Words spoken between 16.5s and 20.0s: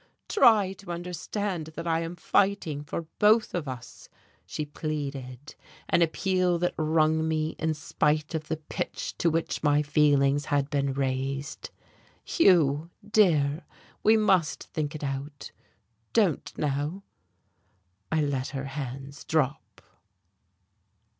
now." I let her hands drop....